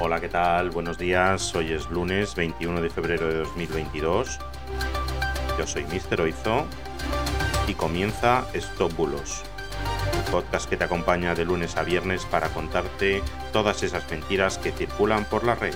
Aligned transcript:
Hola, 0.00 0.20
¿qué 0.20 0.28
tal? 0.28 0.70
Buenos 0.70 0.96
días. 0.96 1.52
Hoy 1.56 1.72
es 1.72 1.90
lunes 1.90 2.36
21 2.36 2.80
de 2.80 2.88
febrero 2.88 3.26
de 3.26 3.38
2022. 3.38 4.38
Yo 5.58 5.66
soy 5.66 5.84
Mister 5.86 6.20
Oizo 6.20 6.66
y 7.66 7.74
comienza 7.74 8.46
Stop 8.54 8.94
Bulos, 8.94 9.42
el 10.14 10.30
podcast 10.30 10.70
que 10.70 10.76
te 10.76 10.84
acompaña 10.84 11.34
de 11.34 11.44
lunes 11.44 11.76
a 11.76 11.82
viernes 11.82 12.24
para 12.26 12.48
contarte 12.50 13.24
todas 13.52 13.82
esas 13.82 14.08
mentiras 14.08 14.58
que 14.58 14.70
circulan 14.70 15.24
por 15.24 15.42
la 15.42 15.56
red. 15.56 15.74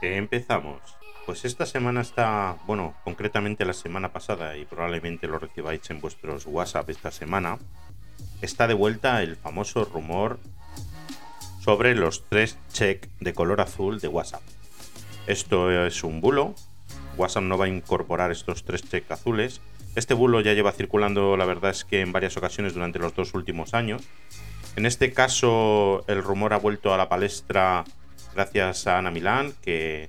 Empezamos. 0.00 0.80
Pues 1.24 1.44
esta 1.44 1.66
semana 1.66 2.00
está, 2.00 2.56
bueno, 2.66 2.96
concretamente 3.04 3.64
la 3.64 3.74
semana 3.74 4.12
pasada 4.12 4.56
y 4.56 4.64
probablemente 4.64 5.28
lo 5.28 5.38
recibáis 5.38 5.88
en 5.90 6.00
vuestros 6.00 6.46
WhatsApp 6.46 6.90
esta 6.90 7.12
semana, 7.12 7.58
está 8.42 8.66
de 8.66 8.74
vuelta 8.74 9.22
el 9.22 9.36
famoso 9.36 9.84
rumor 9.84 10.38
sobre 11.60 11.94
los 11.94 12.24
tres 12.28 12.58
check 12.72 13.08
de 13.20 13.32
color 13.32 13.60
azul 13.60 14.00
de 14.00 14.08
WhatsApp. 14.08 14.42
Esto 15.26 15.86
es 15.86 16.02
un 16.02 16.20
bulo. 16.20 16.54
WhatsApp 17.16 17.44
no 17.44 17.56
va 17.56 17.66
a 17.66 17.68
incorporar 17.68 18.32
estos 18.32 18.64
tres 18.64 18.82
check 18.82 19.10
azules. 19.10 19.60
Este 19.94 20.14
bulo 20.14 20.40
ya 20.40 20.54
lleva 20.54 20.72
circulando, 20.72 21.36
la 21.36 21.44
verdad 21.44 21.70
es 21.70 21.84
que 21.84 22.00
en 22.00 22.12
varias 22.12 22.36
ocasiones 22.36 22.74
durante 22.74 22.98
los 22.98 23.14
dos 23.14 23.32
últimos 23.34 23.74
años. 23.74 24.02
En 24.74 24.86
este 24.86 25.12
caso, 25.12 26.04
el 26.08 26.22
rumor 26.22 26.54
ha 26.54 26.58
vuelto 26.58 26.92
a 26.92 26.96
la 26.96 27.08
palestra 27.08 27.84
gracias 28.34 28.86
a 28.86 28.98
Ana 28.98 29.10
Milán, 29.10 29.52
que 29.62 30.08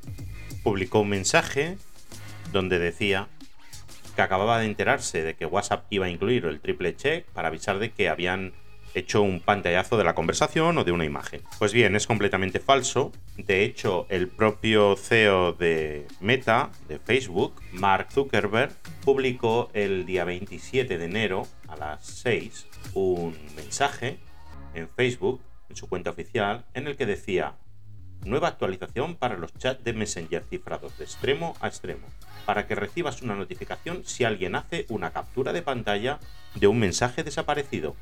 publicó 0.64 1.02
un 1.02 1.10
mensaje 1.10 1.78
donde 2.52 2.80
decía 2.80 3.28
que 4.16 4.22
acababa 4.22 4.60
de 4.60 4.66
enterarse 4.66 5.24
de 5.24 5.36
que 5.36 5.46
WhatsApp 5.46 5.86
iba 5.90 6.06
a 6.06 6.10
incluir 6.10 6.46
el 6.46 6.60
triple 6.60 6.96
check 6.96 7.26
para 7.28 7.48
avisar 7.48 7.80
de 7.80 7.92
que 7.92 8.10
habían 8.10 8.54
hecho 8.94 9.22
un 9.22 9.40
pantallazo 9.40 9.98
de 9.98 10.04
la 10.04 10.14
conversación 10.14 10.78
o 10.78 10.84
de 10.84 10.92
una 10.92 11.06
imagen. 11.06 11.42
Pues 11.60 11.74
bien, 11.74 11.96
es 11.96 12.08
completamente 12.08 12.60
falso. 12.60 13.12
De 13.38 13.64
hecho, 13.64 14.06
el 14.10 14.28
propio 14.28 14.96
CEO 14.96 15.54
de 15.54 16.08
Meta, 16.20 16.72
de 16.88 17.00
Facebook, 17.00 17.62
Mark 17.72 18.08
Zuckerberg, 18.12 18.74
publicó 19.04 19.70
el 19.74 20.06
día 20.06 20.26
27 20.26 20.98
de 20.98 21.06
enero 21.06 21.48
a 21.68 21.76
las 21.76 22.06
6 22.06 22.68
un 22.94 23.36
mensaje 23.56 24.20
en 24.74 24.90
Facebook, 24.90 25.42
en 25.70 25.76
su 25.76 25.88
cuenta 25.88 26.12
oficial, 26.12 26.66
en 26.74 26.88
el 26.88 26.96
que 26.96 27.06
decía, 27.06 27.56
Nueva 28.26 28.48
actualización 28.48 29.16
para 29.16 29.38
los 29.38 29.54
chats 29.58 29.84
de 29.84 29.94
Messenger 29.94 30.44
cifrados 30.50 30.98
de 30.98 31.04
extremo 31.04 31.56
a 31.60 31.68
extremo, 31.68 32.08
para 32.46 32.68
que 32.68 32.76
recibas 32.76 33.22
una 33.22 33.36
notificación 33.36 34.04
si 34.06 34.24
alguien 34.24 34.56
hace 34.56 34.86
una 34.90 35.12
captura 35.12 35.52
de 35.54 35.62
pantalla 35.62 36.20
de 36.56 36.68
un 36.68 36.80
mensaje 36.80 37.24
desaparecido. 37.24 37.96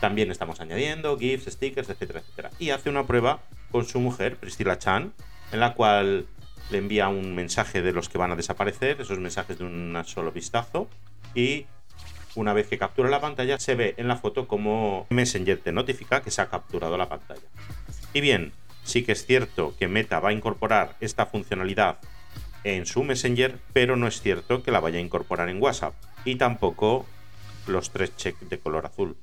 También 0.00 0.30
estamos 0.30 0.60
añadiendo 0.60 1.18
GIFs, 1.18 1.52
stickers, 1.52 1.90
etcétera, 1.90 2.20
etcétera. 2.20 2.50
Y 2.58 2.70
hace 2.70 2.88
una 2.88 3.06
prueba 3.06 3.40
con 3.70 3.84
su 3.84 4.00
mujer, 4.00 4.36
Priscilla 4.36 4.78
Chan, 4.78 5.12
en 5.52 5.60
la 5.60 5.74
cual 5.74 6.26
le 6.70 6.78
envía 6.78 7.08
un 7.08 7.34
mensaje 7.34 7.82
de 7.82 7.92
los 7.92 8.08
que 8.08 8.16
van 8.16 8.32
a 8.32 8.36
desaparecer, 8.36 9.00
esos 9.00 9.18
mensajes 9.18 9.58
de 9.58 9.64
un 9.64 10.00
solo 10.06 10.32
vistazo, 10.32 10.88
y 11.34 11.66
una 12.34 12.52
vez 12.52 12.68
que 12.68 12.78
captura 12.78 13.10
la 13.10 13.20
pantalla 13.20 13.58
se 13.58 13.74
ve 13.74 13.94
en 13.96 14.08
la 14.08 14.16
foto 14.16 14.46
como 14.46 15.06
Messenger 15.10 15.58
te 15.58 15.72
notifica 15.72 16.22
que 16.22 16.30
se 16.30 16.40
ha 16.40 16.48
capturado 16.48 16.96
la 16.96 17.08
pantalla. 17.08 17.42
Y 18.14 18.20
bien, 18.20 18.52
Sí 18.90 19.04
que 19.04 19.12
es 19.12 19.24
cierto 19.24 19.72
que 19.78 19.86
Meta 19.86 20.18
va 20.18 20.30
a 20.30 20.32
incorporar 20.32 20.96
esta 20.98 21.26
funcionalidad 21.26 21.98
en 22.64 22.86
su 22.86 23.04
Messenger, 23.04 23.56
pero 23.72 23.94
no 23.94 24.08
es 24.08 24.20
cierto 24.20 24.64
que 24.64 24.72
la 24.72 24.80
vaya 24.80 24.98
a 24.98 25.00
incorporar 25.00 25.48
en 25.48 25.62
WhatsApp. 25.62 25.94
Y 26.24 26.34
tampoco 26.34 27.06
los 27.68 27.90
tres 27.90 28.16
checks 28.16 28.50
de 28.50 28.58
color 28.58 28.86
azul. 28.86 29.16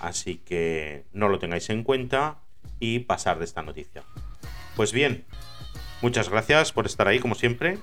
Así 0.00 0.38
que 0.38 1.04
no 1.12 1.28
lo 1.28 1.38
tengáis 1.38 1.70
en 1.70 1.84
cuenta 1.84 2.38
y 2.80 2.98
pasar 2.98 3.38
de 3.38 3.44
esta 3.44 3.62
noticia. 3.62 4.02
Pues 4.74 4.92
bien, 4.92 5.24
muchas 6.00 6.28
gracias 6.28 6.72
por 6.72 6.86
estar 6.86 7.06
ahí 7.06 7.20
como 7.20 7.36
siempre. 7.36 7.78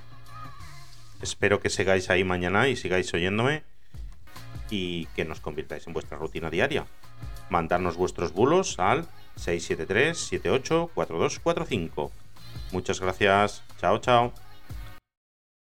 Espero 1.22 1.60
que 1.60 1.70
sigáis 1.70 2.10
ahí 2.10 2.22
mañana 2.22 2.68
y 2.68 2.76
sigáis 2.76 3.14
oyéndome 3.14 3.62
y 4.68 5.06
que 5.16 5.24
nos 5.24 5.40
convirtáis 5.40 5.86
en 5.86 5.94
vuestra 5.94 6.18
rutina 6.18 6.50
diaria. 6.50 6.84
Mandarnos 7.48 7.96
vuestros 7.96 8.34
bulos 8.34 8.78
al 8.78 9.08
673 9.40 10.16
78 10.18 10.90
4245. 10.94 12.10
Muchas 12.72 13.00
gracias. 13.00 13.62
Chao, 13.80 13.98
chao. 13.98 14.32